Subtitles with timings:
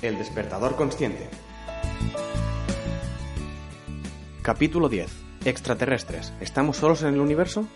[0.00, 1.28] El despertador consciente.
[4.42, 5.10] Capítulo 10.
[5.44, 6.32] Extraterrestres.
[6.40, 7.66] ¿Estamos solos en el universo?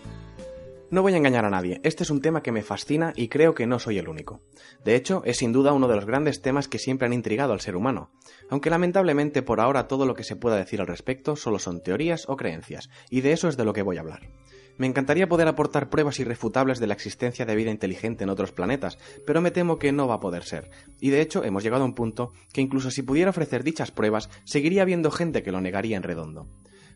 [0.89, 3.53] No voy a engañar a nadie, este es un tema que me fascina y creo
[3.53, 4.39] que no soy el único.
[4.85, 7.59] De hecho, es sin duda uno de los grandes temas que siempre han intrigado al
[7.59, 8.11] ser humano,
[8.49, 12.29] aunque lamentablemente por ahora todo lo que se pueda decir al respecto solo son teorías
[12.29, 14.29] o creencias, y de eso es de lo que voy a hablar.
[14.77, 18.97] Me encantaría poder aportar pruebas irrefutables de la existencia de vida inteligente en otros planetas,
[19.25, 20.71] pero me temo que no va a poder ser.
[20.99, 24.29] Y de hecho hemos llegado a un punto que incluso si pudiera ofrecer dichas pruebas,
[24.45, 26.47] seguiría habiendo gente que lo negaría en redondo.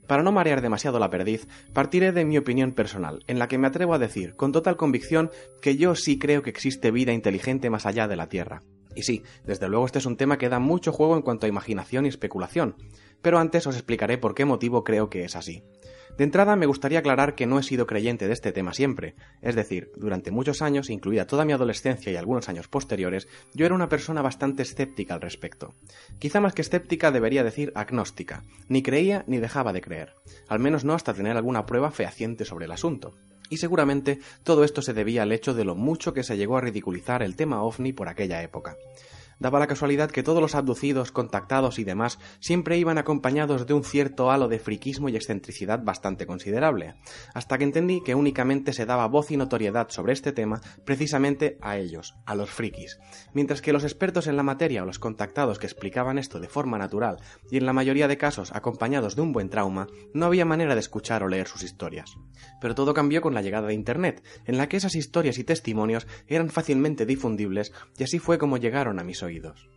[0.07, 3.67] Para no marear demasiado la perdiz, partiré de mi opinión personal, en la que me
[3.67, 5.29] atrevo a decir, con total convicción,
[5.61, 8.63] que yo sí creo que existe vida inteligente más allá de la Tierra.
[8.95, 11.49] Y sí, desde luego este es un tema que da mucho juego en cuanto a
[11.49, 12.75] imaginación y especulación,
[13.21, 15.61] pero antes os explicaré por qué motivo creo que es así.
[16.17, 19.13] De entrada me gustaría aclarar que no he sido creyente de este tema siempre,
[19.43, 23.75] es decir, durante muchos años, incluida toda mi adolescencia y algunos años posteriores, yo era
[23.75, 25.75] una persona bastante escéptica al respecto.
[26.17, 30.15] Quizá más que escéptica debería decir agnóstica, ni creía ni dejaba de creer,
[30.47, 33.13] al menos no hasta tener alguna prueba fehaciente sobre el asunto.
[33.51, 36.61] Y seguramente todo esto se debía al hecho de lo mucho que se llegó a
[36.61, 38.75] ridiculizar el tema ovni por aquella época
[39.39, 43.83] daba la casualidad que todos los abducidos, contactados y demás siempre iban acompañados de un
[43.83, 46.95] cierto halo de friquismo y excentricidad bastante considerable,
[47.33, 51.77] hasta que entendí que únicamente se daba voz y notoriedad sobre este tema precisamente a
[51.77, 52.99] ellos, a los frikis,
[53.33, 56.77] mientras que los expertos en la materia o los contactados que explicaban esto de forma
[56.77, 57.17] natural
[57.51, 60.79] y en la mayoría de casos acompañados de un buen trauma, no había manera de
[60.79, 62.15] escuchar o leer sus historias.
[62.61, 66.07] Pero todo cambió con la llegada de Internet, en la que esas historias y testimonios
[66.27, 69.69] eran fácilmente difundibles y así fue como llegaron a mis oídos.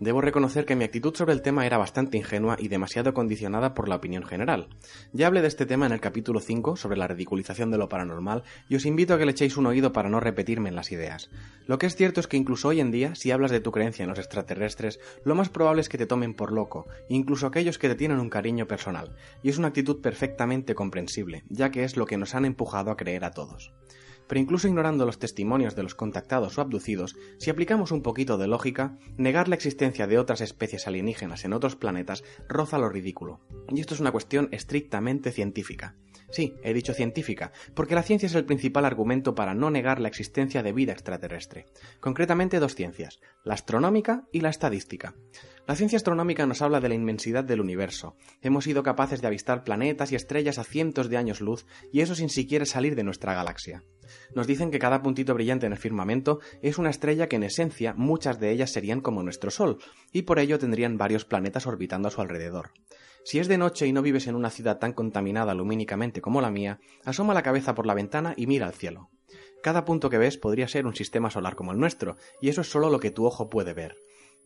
[0.00, 3.88] Debo reconocer que mi actitud sobre el tema era bastante ingenua y demasiado condicionada por
[3.88, 4.68] la opinión general.
[5.12, 8.42] Ya hablé de este tema en el capítulo 5 sobre la ridiculización de lo paranormal
[8.68, 11.30] y os invito a que le echéis un oído para no repetirme en las ideas.
[11.68, 14.02] Lo que es cierto es que incluso hoy en día, si hablas de tu creencia
[14.02, 17.88] en los extraterrestres, lo más probable es que te tomen por loco, incluso aquellos que
[17.88, 19.14] te tienen un cariño personal,
[19.44, 22.96] y es una actitud perfectamente comprensible, ya que es lo que nos han empujado a
[22.96, 23.72] creer a todos
[24.28, 28.46] pero incluso ignorando los testimonios de los contactados o abducidos, si aplicamos un poquito de
[28.46, 33.40] lógica, negar la existencia de otras especies alienígenas en otros planetas roza lo ridículo.
[33.68, 35.96] Y esto es una cuestión estrictamente científica.
[36.30, 40.08] Sí, he dicho científica, porque la ciencia es el principal argumento para no negar la
[40.08, 41.66] existencia de vida extraterrestre.
[42.00, 45.14] Concretamente dos ciencias, la astronómica y la estadística.
[45.66, 48.16] La ciencia astronómica nos habla de la inmensidad del universo.
[48.42, 52.14] Hemos sido capaces de avistar planetas y estrellas a cientos de años luz, y eso
[52.14, 53.84] sin siquiera salir de nuestra galaxia.
[54.34, 57.94] Nos dicen que cada puntito brillante en el firmamento es una estrella que en esencia
[57.96, 59.78] muchas de ellas serían como nuestro Sol,
[60.12, 62.70] y por ello tendrían varios planetas orbitando a su alrededor.
[63.24, 66.50] Si es de noche y no vives en una ciudad tan contaminada lumínicamente como la
[66.50, 69.08] mía, asoma la cabeza por la ventana y mira al cielo.
[69.62, 72.70] Cada punto que ves podría ser un sistema solar como el nuestro, y eso es
[72.70, 73.96] solo lo que tu ojo puede ver.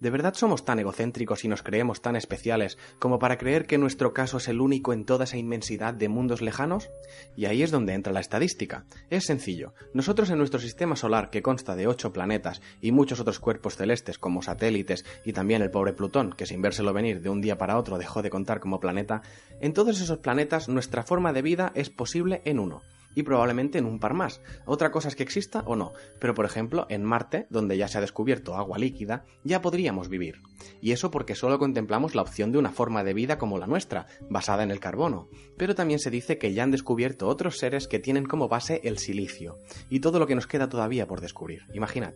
[0.01, 4.13] ¿De verdad somos tan egocéntricos y nos creemos tan especiales como para creer que nuestro
[4.13, 6.89] caso es el único en toda esa inmensidad de mundos lejanos?
[7.37, 8.85] Y ahí es donde entra la estadística.
[9.11, 9.75] Es sencillo.
[9.95, 14.19] Nosotros en nuestro sistema solar, que consta de ocho planetas y muchos otros cuerpos celestes
[14.19, 17.77] como satélites y también el pobre Plutón, que sin vérselo venir de un día para
[17.77, 19.23] otro dejó de contar como planeta,
[19.61, 22.83] en todos esos planetas nuestra forma de vida es posible en uno
[23.19, 24.41] y probablemente en un par más.
[24.65, 27.99] Otra cosa es que exista o no, pero por ejemplo en Marte, donde ya se
[27.99, 30.41] ha descubierto agua líquida, ya podríamos vivir.
[30.81, 34.07] Y eso porque solo contemplamos la opción de una forma de vida como la nuestra,
[34.31, 35.29] basada en el carbono.
[35.57, 38.99] Pero también se dice que ya han descubierto otros seres que tienen como base el
[38.99, 39.59] silicio,
[39.91, 41.63] y todo lo que nos queda todavía por descubrir.
[41.75, 42.15] Imaginad.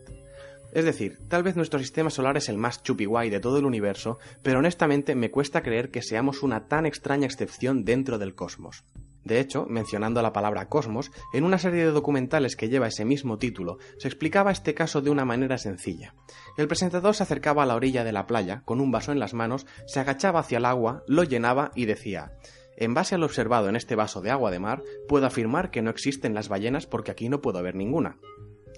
[0.71, 4.19] Es decir, tal vez nuestro sistema solar es el más chupiguay de todo el universo,
[4.41, 8.85] pero honestamente me cuesta creer que seamos una tan extraña excepción dentro del cosmos.
[9.23, 13.37] De hecho, mencionando la palabra cosmos, en una serie de documentales que lleva ese mismo
[13.37, 16.13] título, se explicaba este caso de una manera sencilla.
[16.57, 19.33] El presentador se acercaba a la orilla de la playa, con un vaso en las
[19.33, 22.31] manos, se agachaba hacia el agua, lo llenaba y decía
[22.77, 25.81] en base a lo observado en este vaso de agua de mar, puedo afirmar que
[25.81, 28.17] no existen las ballenas porque aquí no puedo ver ninguna.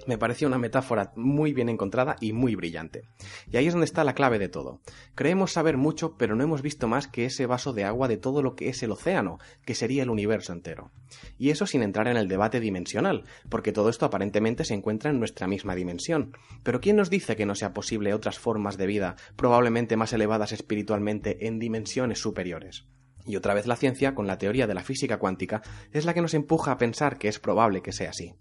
[0.08, 3.04] Me pareció una metáfora muy bien encontrada y muy brillante.
[3.52, 4.80] Y ahí es donde está la clave de todo.
[5.16, 8.44] Creemos saber mucho, pero no hemos visto más que ese vaso de agua de todo
[8.44, 10.92] lo que es el océano, que sería el universo entero.
[11.40, 15.18] Y eso sin entrar en el debate dimensional, porque todo esto aparentemente se encuentra en
[15.18, 16.38] nuestra misma dimensión.
[16.62, 20.52] Pero ¿quién nos dice que no sea posible otras formas de vida, probablemente más elevadas
[20.52, 22.86] espiritualmente, en dimensiones superiores?
[23.26, 26.22] Y otra vez la ciencia, con la teoría de la física cuántica, es la que
[26.22, 28.36] nos empuja a pensar que es probable que sea así.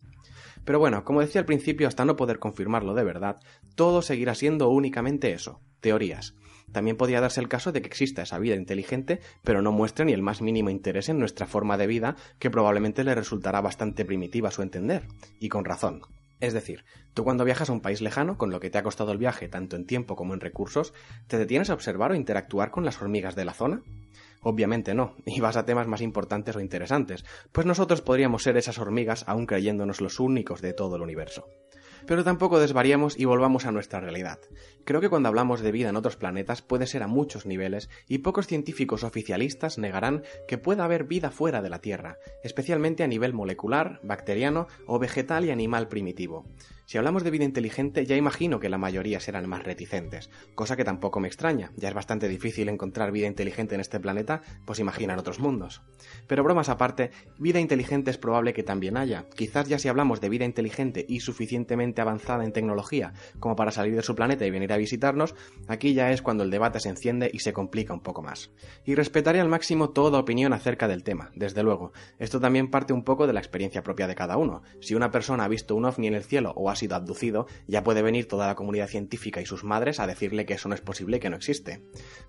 [0.64, 3.40] Pero bueno, como decía al principio, hasta no poder confirmarlo de verdad,
[3.74, 6.34] todo seguirá siendo únicamente eso, teorías.
[6.72, 10.12] También podría darse el caso de que exista esa vida inteligente, pero no muestre ni
[10.12, 14.48] el más mínimo interés en nuestra forma de vida, que probablemente le resultará bastante primitiva
[14.48, 15.06] a su entender,
[15.38, 16.02] y con razón.
[16.40, 16.84] Es decir,
[17.14, 19.48] tú cuando viajas a un país lejano, con lo que te ha costado el viaje
[19.48, 20.92] tanto en tiempo como en recursos,
[21.26, 23.82] ¿te detienes a observar o interactuar con las hormigas de la zona?
[24.44, 28.78] Obviamente no, y vas a temas más importantes o interesantes, pues nosotros podríamos ser esas
[28.78, 31.48] hormigas aún creyéndonos los únicos de todo el universo.
[32.06, 34.38] Pero tampoco desvariamos y volvamos a nuestra realidad.
[34.84, 38.18] Creo que cuando hablamos de vida en otros planetas puede ser a muchos niveles y
[38.18, 43.32] pocos científicos oficialistas negarán que pueda haber vida fuera de la Tierra, especialmente a nivel
[43.32, 46.44] molecular, bacteriano o vegetal y animal primitivo.
[46.86, 50.84] Si hablamos de vida inteligente, ya imagino que la mayoría serán más reticentes, cosa que
[50.84, 55.18] tampoco me extraña, ya es bastante difícil encontrar vida inteligente en este planeta, pues imaginan
[55.18, 55.80] otros mundos.
[56.26, 60.28] Pero bromas aparte, vida inteligente es probable que también haya, quizás ya si hablamos de
[60.28, 64.72] vida inteligente y suficientemente avanzada en tecnología como para salir de su planeta y venir
[64.72, 65.34] a visitarnos,
[65.68, 68.50] aquí ya es cuando el debate se enciende y se complica un poco más.
[68.84, 71.92] Y respetaré al máximo toda opinión acerca del tema, desde luego.
[72.18, 74.62] Esto también parte un poco de la experiencia propia de cada uno.
[74.80, 77.84] Si una persona ha visto un ovni en el cielo o ha sido abducido, ya
[77.84, 80.80] puede venir toda la comunidad científica y sus madres a decirle que eso no es
[80.80, 81.82] posible que no existe.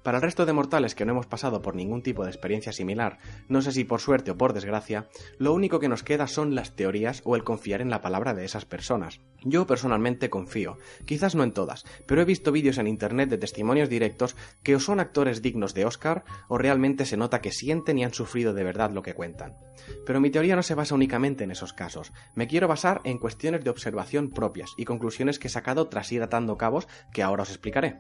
[0.04, 3.20] Para el resto de mortales que no hemos pasado por ningún tipo de experiencia similar,
[3.48, 5.08] no sé si por suerte o por desgracia,
[5.38, 8.46] lo único que nos queda son las teorías o el confiar en la palabra de
[8.46, 9.22] esas personas.
[9.44, 13.90] Yo personalmente confío, quizás no en todas, pero he visto vídeos en internet de testimonios
[13.90, 18.04] directos que o son actores dignos de Oscar o realmente se nota que sienten y
[18.04, 19.56] han sufrido de verdad lo que cuentan.
[20.06, 23.64] Pero mi teoría no se basa únicamente en esos casos, me quiero basar en cuestiones
[23.64, 27.50] de observación propias y conclusiones que he sacado tras ir atando cabos que ahora os
[27.50, 27.98] explicaré.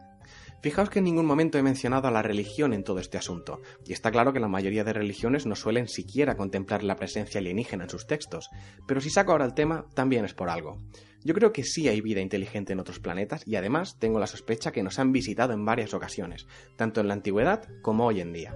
[0.65, 3.93] Fijaos que en ningún momento he mencionado a la religión en todo este asunto, y
[3.93, 7.91] está claro que la mayoría de religiones no suelen siquiera contemplar la presencia alienígena en
[7.91, 8.49] sus textos,
[8.87, 10.79] pero si saco ahora el tema, también es por algo.
[11.23, 14.71] Yo creo que sí hay vida inteligente en otros planetas y además tengo la sospecha
[14.71, 16.47] que nos han visitado en varias ocasiones,
[16.77, 18.55] tanto en la antigüedad como hoy en día.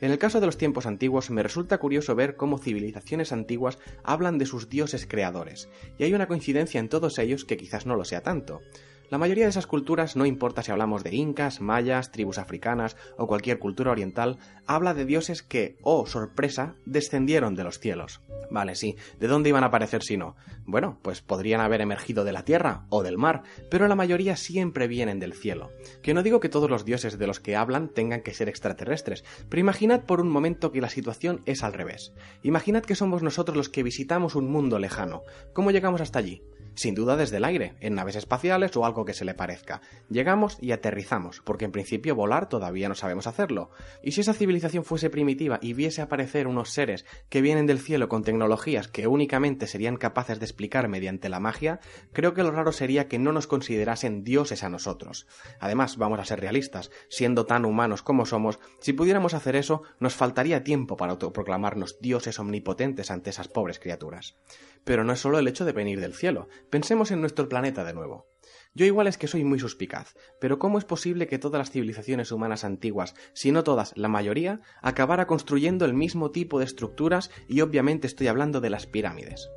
[0.00, 4.38] En el caso de los tiempos antiguos me resulta curioso ver cómo civilizaciones antiguas hablan
[4.38, 5.68] de sus dioses creadores,
[5.98, 8.60] y hay una coincidencia en todos ellos que quizás no lo sea tanto.
[9.10, 13.26] La mayoría de esas culturas, no importa si hablamos de incas, mayas, tribus africanas o
[13.26, 18.20] cualquier cultura oriental, habla de dioses que, oh sorpresa, descendieron de los cielos.
[18.50, 20.36] Vale, sí, ¿de dónde iban a aparecer si no?
[20.66, 24.88] Bueno, pues podrían haber emergido de la tierra o del mar, pero la mayoría siempre
[24.88, 25.70] vienen del cielo.
[26.02, 29.24] Que no digo que todos los dioses de los que hablan tengan que ser extraterrestres,
[29.48, 32.12] pero imaginad por un momento que la situación es al revés.
[32.42, 35.22] Imaginad que somos nosotros los que visitamos un mundo lejano.
[35.54, 36.42] ¿Cómo llegamos hasta allí?
[36.78, 39.80] Sin duda desde el aire, en naves espaciales o algo que se le parezca.
[40.08, 43.70] Llegamos y aterrizamos, porque en principio volar todavía no sabemos hacerlo.
[44.00, 48.08] Y si esa civilización fuese primitiva y viese aparecer unos seres que vienen del cielo
[48.08, 51.80] con tecnologías que únicamente serían capaces de explicar mediante la magia,
[52.12, 55.26] creo que lo raro sería que no nos considerasen dioses a nosotros.
[55.58, 60.14] Además, vamos a ser realistas, siendo tan humanos como somos, si pudiéramos hacer eso, nos
[60.14, 64.36] faltaría tiempo para autoproclamarnos dioses omnipotentes ante esas pobres criaturas.
[64.84, 67.94] Pero no es solo el hecho de venir del cielo, pensemos en nuestro planeta de
[67.94, 68.26] nuevo.
[68.74, 72.32] Yo igual es que soy muy suspicaz, pero ¿cómo es posible que todas las civilizaciones
[72.32, 77.60] humanas antiguas, si no todas, la mayoría, acabara construyendo el mismo tipo de estructuras y
[77.60, 79.50] obviamente estoy hablando de las pirámides?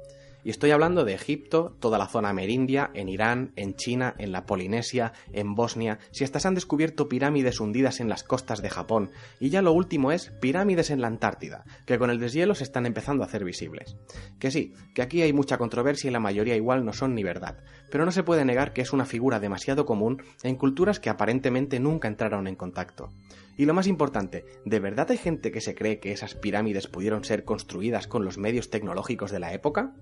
[0.43, 4.45] Y estoy hablando de Egipto, toda la zona amerindia, en Irán, en China, en la
[4.45, 9.11] Polinesia, en Bosnia, si hasta se han descubierto pirámides hundidas en las costas de Japón,
[9.39, 12.85] y ya lo último es pirámides en la Antártida, que con el deshielo se están
[12.85, 13.97] empezando a hacer visibles.
[14.39, 17.63] Que sí, que aquí hay mucha controversia y la mayoría igual no son ni verdad,
[17.91, 21.79] pero no se puede negar que es una figura demasiado común en culturas que aparentemente
[21.79, 23.09] nunca entraron en contacto.
[23.57, 27.23] Y lo más importante, ¿de verdad hay gente que se cree que esas pirámides pudieron
[27.23, 29.93] ser construidas con los medios tecnológicos de la época?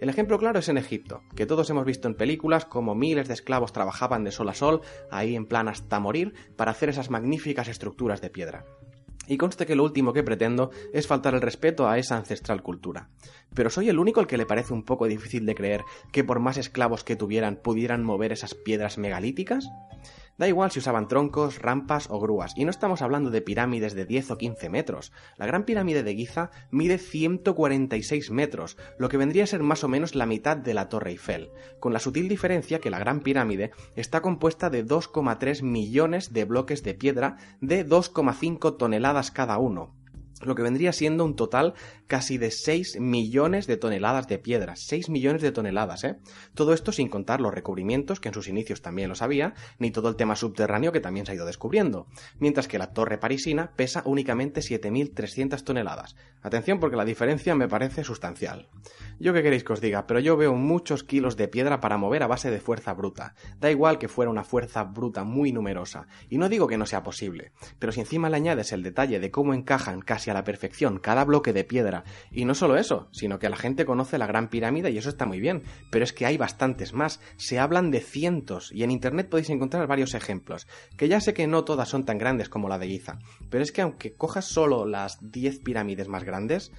[0.00, 3.34] El ejemplo claro es en Egipto, que todos hemos visto en películas como miles de
[3.34, 7.68] esclavos trabajaban de sol a sol, ahí en plan hasta morir, para hacer esas magníficas
[7.68, 8.64] estructuras de piedra.
[9.26, 13.08] Y conste que lo último que pretendo es faltar el respeto a esa ancestral cultura.
[13.54, 15.82] Pero soy el único al que le parece un poco difícil de creer
[16.12, 19.68] que por más esclavos que tuvieran pudieran mover esas piedras megalíticas.
[20.36, 24.04] Da igual si usaban troncos, rampas o grúas, y no estamos hablando de pirámides de
[24.04, 25.12] 10 o 15 metros.
[25.36, 29.88] La gran pirámide de Giza mide 146 metros, lo que vendría a ser más o
[29.88, 33.70] menos la mitad de la Torre Eiffel, con la sutil diferencia que la gran pirámide
[33.94, 39.94] está compuesta de 2,3 millones de bloques de piedra de 2,5 toneladas cada uno,
[40.46, 41.74] lo que vendría siendo un total
[42.06, 44.80] casi de 6 millones de toneladas de piedras.
[44.86, 46.16] 6 millones de toneladas, ¿eh?
[46.54, 50.08] Todo esto sin contar los recubrimientos, que en sus inicios también los había, ni todo
[50.08, 52.06] el tema subterráneo que también se ha ido descubriendo.
[52.38, 56.16] Mientras que la torre parisina pesa únicamente 7.300 toneladas.
[56.42, 58.68] Atención porque la diferencia me parece sustancial.
[59.18, 62.22] Yo qué queréis que os diga, pero yo veo muchos kilos de piedra para mover
[62.22, 63.34] a base de fuerza bruta.
[63.58, 66.06] Da igual que fuera una fuerza bruta muy numerosa.
[66.28, 69.30] Y no digo que no sea posible, pero si encima le añades el detalle de
[69.30, 72.04] cómo encajan casi la perfección cada bloque de piedra.
[72.30, 75.24] Y no solo eso, sino que la gente conoce la Gran Pirámide y eso está
[75.24, 79.28] muy bien, pero es que hay bastantes más, se hablan de cientos y en Internet
[79.28, 82.78] podéis encontrar varios ejemplos, que ya sé que no todas son tan grandes como la
[82.78, 83.18] de Giza,
[83.50, 86.72] pero es que aunque cojas solo las 10 pirámides más grandes,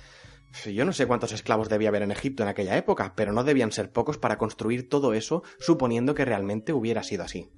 [0.66, 3.72] yo no sé cuántos esclavos debía haber en Egipto en aquella época, pero no debían
[3.72, 7.50] ser pocos para construir todo eso suponiendo que realmente hubiera sido así.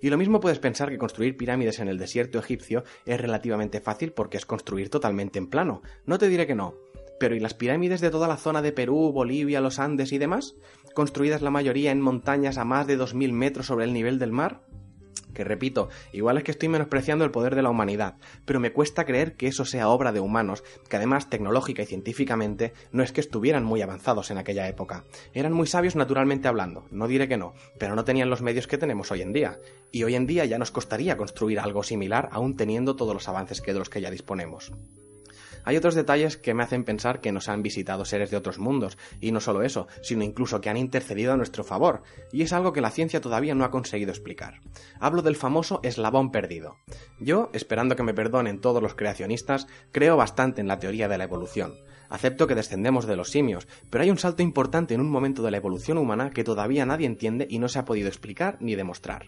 [0.00, 4.12] Y lo mismo puedes pensar que construir pirámides en el desierto egipcio es relativamente fácil
[4.12, 5.82] porque es construir totalmente en plano.
[6.06, 6.74] No te diré que no.
[7.18, 10.54] Pero ¿y las pirámides de toda la zona de Perú, Bolivia, los Andes y demás?
[10.94, 14.62] Construidas la mayoría en montañas a más de 2.000 metros sobre el nivel del mar?
[15.22, 19.04] Que repito, igual es que estoy menospreciando el poder de la humanidad, pero me cuesta
[19.04, 23.20] creer que eso sea obra de humanos, que además tecnológica y científicamente no es que
[23.20, 25.04] estuvieran muy avanzados en aquella época.
[25.34, 28.78] Eran muy sabios naturalmente hablando, no diré que no, pero no tenían los medios que
[28.78, 29.58] tenemos hoy en día,
[29.92, 33.60] y hoy en día ya nos costaría construir algo similar aún teniendo todos los avances
[33.60, 34.72] que de los que ya disponemos.
[35.68, 38.96] Hay otros detalles que me hacen pensar que nos han visitado seres de otros mundos,
[39.20, 42.72] y no solo eso, sino incluso que han intercedido a nuestro favor, y es algo
[42.72, 44.62] que la ciencia todavía no ha conseguido explicar.
[44.98, 46.78] Hablo del famoso eslabón perdido.
[47.20, 51.24] Yo, esperando que me perdonen todos los creacionistas, creo bastante en la teoría de la
[51.24, 51.74] evolución.
[52.08, 55.50] Acepto que descendemos de los simios, pero hay un salto importante en un momento de
[55.50, 59.26] la evolución humana que todavía nadie entiende y no se ha podido explicar ni demostrar.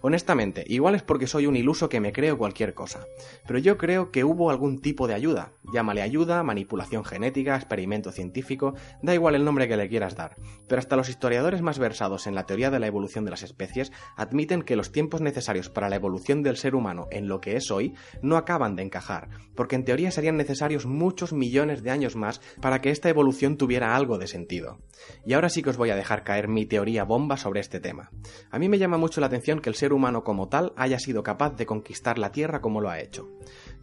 [0.00, 3.06] Honestamente, igual es porque soy un iluso que me creo cualquier cosa,
[3.46, 8.74] pero yo creo que hubo algún tipo de ayuda, llámale ayuda, manipulación genética, experimento científico,
[9.02, 10.36] da igual el nombre que le quieras dar,
[10.68, 13.92] pero hasta los historiadores más versados en la teoría de la evolución de las especies
[14.16, 17.70] admiten que los tiempos necesarios para la evolución del ser humano en lo que es
[17.70, 22.40] hoy no acaban de encajar, porque en teoría serían necesarios muchos millones de años más
[22.60, 24.78] para que esta evolución tuviera algo de sentido.
[25.24, 28.10] Y ahora sí que os voy a dejar caer mi teoría bomba sobre este tema.
[28.50, 31.22] A mí me llama mucho la atención que el ser humano como tal haya sido
[31.22, 33.28] capaz de conquistar la Tierra como lo ha hecho.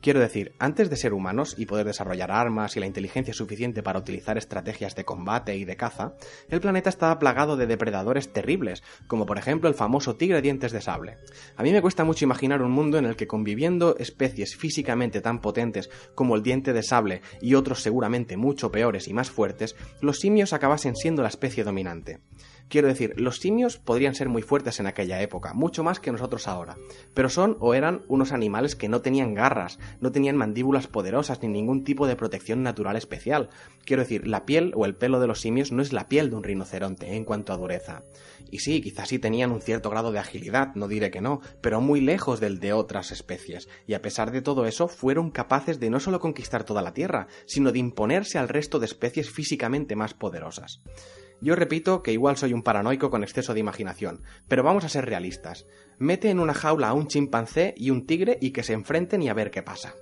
[0.01, 3.97] Quiero decir, antes de ser humanos y poder desarrollar armas y la inteligencia suficiente para
[3.97, 6.13] utilizar estrategias de combate y de caza,
[6.50, 10.81] el planeta estaba plagado de depredadores terribles, como por ejemplo el famoso tigre dientes de
[10.81, 11.17] sable.
[11.57, 15.41] A mí me cuesta mucho imaginar un mundo en el que conviviendo especies físicamente tan
[15.41, 20.19] potentes como el diente de sable y otros seguramente mucho peores y más fuertes, los
[20.19, 22.19] simios acabasen siendo la especie dominante.
[22.67, 26.48] Quiero decir, los simios podrían ser muy fuertes en aquella época, mucho más que nosotros
[26.48, 26.77] ahora,
[27.13, 31.48] pero son o eran unos animales que no tenían garras, no tenían mandíbulas poderosas ni
[31.48, 33.50] ningún tipo de protección natural especial.
[33.86, 36.38] Quiero decir, la piel o el pelo de los simios no es la piel de
[36.38, 38.03] un rinoceronte en cuanto a dureza.
[38.50, 41.81] Y sí, quizás sí tenían un cierto grado de agilidad, no diré que no, pero
[41.81, 45.89] muy lejos del de otras especies, y a pesar de todo eso fueron capaces de
[45.91, 50.13] no solo conquistar toda la Tierra, sino de imponerse al resto de especies físicamente más
[50.13, 50.81] poderosas.
[51.42, 55.06] Yo repito que igual soy un paranoico con exceso de imaginación, pero vamos a ser
[55.06, 55.65] realistas.
[55.98, 59.30] Mete en una jaula a un chimpancé y un tigre y que se enfrenten y
[59.30, 59.96] a ver qué pasa.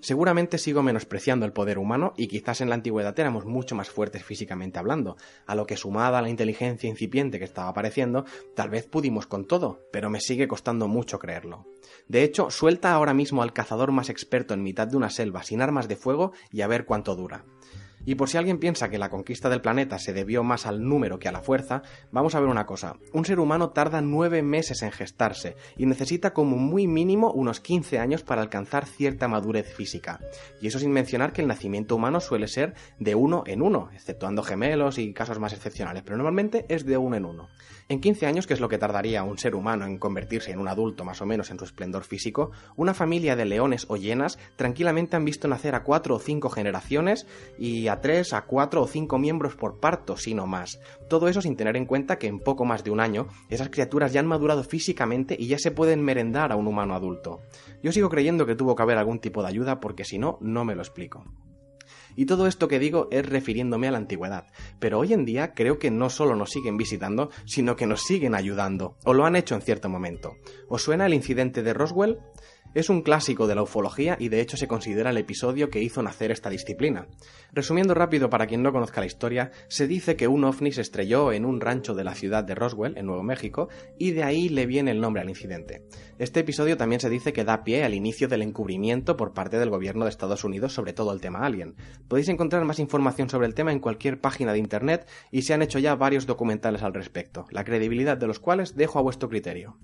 [0.00, 4.22] Seguramente sigo menospreciando el poder humano y quizás en la antigüedad éramos mucho más fuertes
[4.22, 5.16] físicamente hablando,
[5.46, 9.80] a lo que sumada la inteligencia incipiente que estaba apareciendo, tal vez pudimos con todo,
[9.92, 11.66] pero me sigue costando mucho creerlo.
[12.08, 15.62] De hecho, suelta ahora mismo al cazador más experto en mitad de una selva sin
[15.62, 17.44] armas de fuego y a ver cuánto dura.
[18.06, 21.18] Y por si alguien piensa que la conquista del planeta se debió más al número
[21.18, 21.82] que a la fuerza,
[22.12, 22.96] vamos a ver una cosa.
[23.12, 27.98] Un ser humano tarda nueve meses en gestarse y necesita como muy mínimo unos 15
[27.98, 30.20] años para alcanzar cierta madurez física.
[30.62, 34.42] Y eso sin mencionar que el nacimiento humano suele ser de uno en uno, exceptuando
[34.42, 37.48] gemelos y casos más excepcionales, pero normalmente es de uno en uno.
[37.88, 40.66] En 15 años, que es lo que tardaría un ser humano en convertirse en un
[40.66, 45.14] adulto más o menos en su esplendor físico, una familia de leones o hienas tranquilamente
[45.14, 47.26] han visto nacer a cuatro o cinco generaciones
[47.58, 50.80] y a tres, a cuatro o cinco miembros por parto, si no más.
[51.08, 54.12] Todo eso sin tener en cuenta que en poco más de un año esas criaturas
[54.12, 57.40] ya han madurado físicamente y ya se pueden merendar a un humano adulto.
[57.82, 60.64] Yo sigo creyendo que tuvo que haber algún tipo de ayuda porque si no, no
[60.64, 61.24] me lo explico.
[62.16, 64.46] Y todo esto que digo es refiriéndome a la antigüedad.
[64.80, 68.34] Pero hoy en día creo que no solo nos siguen visitando, sino que nos siguen
[68.34, 70.36] ayudando, o lo han hecho en cierto momento.
[70.68, 72.18] ¿Os suena el incidente de Roswell?
[72.76, 76.02] Es un clásico de la ufología y de hecho se considera el episodio que hizo
[76.02, 77.06] nacer esta disciplina.
[77.50, 81.32] Resumiendo rápido para quien no conozca la historia, se dice que un ovni se estrelló
[81.32, 84.66] en un rancho de la ciudad de Roswell, en Nuevo México, y de ahí le
[84.66, 85.86] viene el nombre al incidente.
[86.18, 89.70] Este episodio también se dice que da pie al inicio del encubrimiento por parte del
[89.70, 91.76] gobierno de Estados Unidos sobre todo el tema alien.
[92.08, 95.62] Podéis encontrar más información sobre el tema en cualquier página de internet y se han
[95.62, 99.78] hecho ya varios documentales al respecto, la credibilidad de los cuales dejo a vuestro criterio.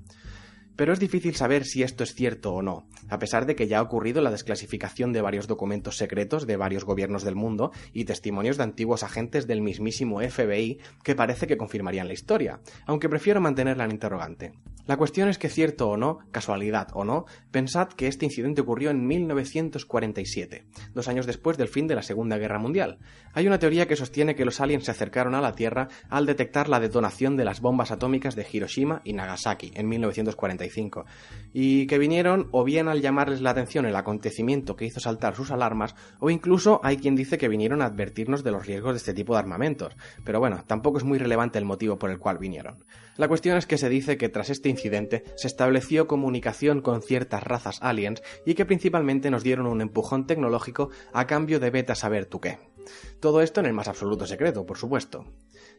[0.76, 3.78] Pero es difícil saber si esto es cierto o no, a pesar de que ya
[3.78, 8.56] ha ocurrido la desclasificación de varios documentos secretos de varios gobiernos del mundo y testimonios
[8.56, 13.84] de antiguos agentes del mismísimo FBI que parece que confirmarían la historia, aunque prefiero mantenerla
[13.84, 14.52] en interrogante.
[14.84, 18.90] La cuestión es que cierto o no, casualidad o no, pensad que este incidente ocurrió
[18.90, 22.98] en 1947, dos años después del fin de la Segunda Guerra Mundial.
[23.32, 26.68] Hay una teoría que sostiene que los aliens se acercaron a la Tierra al detectar
[26.68, 31.06] la detonación de las bombas atómicas de Hiroshima y Nagasaki en 1945,
[31.52, 35.52] y que vinieron o bien al llamarles la atención el acontecimiento que hizo saltar sus
[35.52, 39.14] alarmas, o incluso hay quien dice que vinieron a advertirnos de los riesgos de este
[39.14, 42.84] tipo de armamentos, pero bueno, tampoco es muy relevante el motivo por el cual vinieron.
[43.16, 47.44] La cuestión es que se dice que tras este incidente se estableció comunicación con ciertas
[47.44, 52.26] razas aliens y que principalmente nos dieron un empujón tecnológico a cambio de beta saber
[52.26, 52.71] tú qué.
[53.20, 55.24] Todo esto en el más absoluto secreto, por supuesto.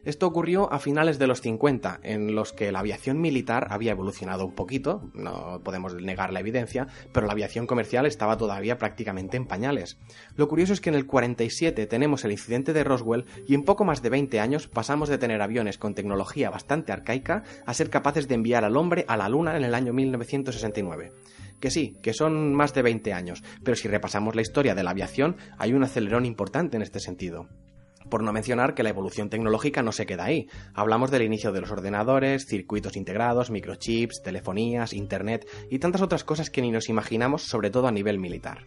[0.04, 4.44] Esto ocurrió a finales de los 50, en los que la aviación militar había evolucionado
[4.44, 9.46] un poquito, no podemos negar la evidencia, pero la aviación comercial estaba todavía prácticamente en
[9.46, 9.96] pañales.
[10.36, 13.84] Lo curioso es que en el 47 tenemos el incidente de Roswell y en poco
[13.84, 18.28] más de 20 años pasamos de tener aviones con tecnología bastante arcaica a ser capaces
[18.28, 21.12] de enviar al hombre a la Luna en el año 1969.
[21.60, 24.90] Que sí, que son más de 20 años, pero si repasamos la historia de la
[24.90, 27.48] aviación hay un acelerón importante en este sentido.
[28.10, 30.46] Por no mencionar que la evolución tecnológica no se queda ahí.
[30.74, 36.50] Hablamos del inicio de los ordenadores, circuitos integrados, microchips, telefonías, internet y tantas otras cosas
[36.50, 38.64] que ni nos imaginamos, sobre todo a nivel militar.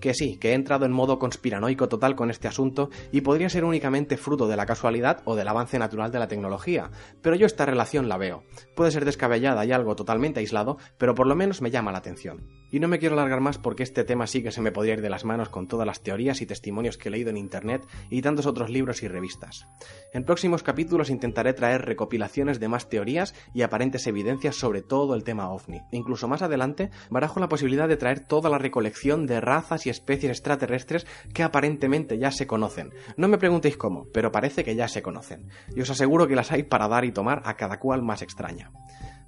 [0.00, 3.64] Que sí, que he entrado en modo conspiranoico total con este asunto y podría ser
[3.64, 7.66] únicamente fruto de la casualidad o del avance natural de la tecnología, pero yo esta
[7.66, 8.44] relación la veo.
[8.74, 12.48] Puede ser descabellada y algo totalmente aislado, pero por lo menos me llama la atención.
[12.70, 15.02] Y no me quiero alargar más porque este tema sí que se me podría ir
[15.02, 18.22] de las manos con todas las teorías y testimonios que he leído en internet y
[18.22, 19.66] tantos otros libros y revistas.
[20.14, 25.24] En próximos capítulos intentaré traer recopilaciones de más teorías y aparentes evidencias sobre todo el
[25.24, 25.82] tema ovni.
[25.90, 30.30] Incluso más adelante barajo la posibilidad de traer toda la recolección de razas y especies
[30.30, 32.92] extraterrestres que aparentemente ya se conocen.
[33.16, 35.48] No me preguntéis cómo, pero parece que ya se conocen.
[35.74, 38.70] Y os aseguro que las hay para dar y tomar a cada cual más extraña.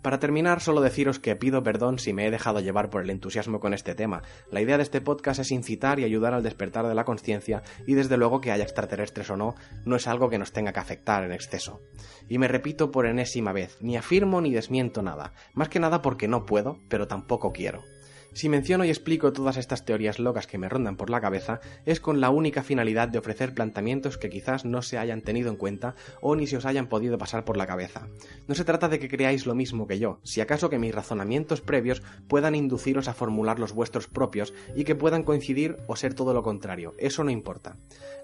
[0.04, 3.58] Para terminar, solo deciros que pido perdón si me he dejado llevar por el entusiasmo
[3.58, 4.20] con este tema.
[4.50, 7.94] La idea de este podcast es incitar y ayudar al despertar de la conciencia y
[7.94, 9.54] desde luego que haya extraterrestres o no,
[9.86, 11.80] no es algo que nos tenga que afectar en exceso.
[12.28, 16.28] Y me repito por enésima vez, ni afirmo ni desmiento nada, más que nada porque
[16.28, 17.82] no puedo, pero tampoco quiero.
[18.34, 22.00] Si menciono y explico todas estas teorías locas que me rondan por la cabeza, es
[22.00, 25.94] con la única finalidad de ofrecer planteamientos que quizás no se hayan tenido en cuenta
[26.20, 28.08] o ni se os hayan podido pasar por la cabeza.
[28.48, 31.60] No se trata de que creáis lo mismo que yo, si acaso que mis razonamientos
[31.60, 36.34] previos puedan induciros a formular los vuestros propios y que puedan coincidir o ser todo
[36.34, 37.76] lo contrario, eso no importa.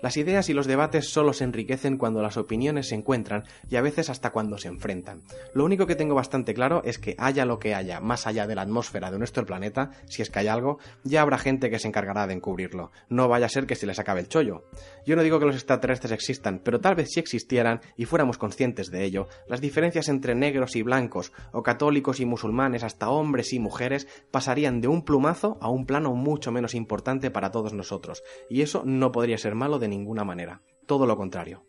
[0.02, 3.82] Las ideas y los debates solo se enriquecen cuando las opiniones se encuentran y a
[3.82, 5.22] veces hasta cuando se enfrentan.
[5.54, 8.56] Lo único que tengo bastante claro es que haya lo que haya más allá de
[8.56, 11.88] la atmósfera de nuestro planeta, si es que hay algo, ya habrá gente que se
[11.88, 12.90] encargará de encubrirlo.
[13.08, 14.64] No vaya a ser que se les acabe el chollo.
[15.06, 18.90] Yo no digo que los extraterrestres existan, pero tal vez si existieran y fuéramos conscientes
[18.90, 23.58] de ello, las diferencias entre negros y blancos, o católicos y musulmanes, hasta hombres y
[23.58, 28.62] mujeres, pasarían de un plumazo a un plano mucho menos importante para todos nosotros, y
[28.62, 30.62] eso no podría ser malo de ninguna manera.
[30.86, 31.64] Todo lo contrario.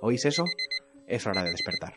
[0.00, 0.44] ¿Oís eso?
[1.06, 1.94] Es hora de despertar.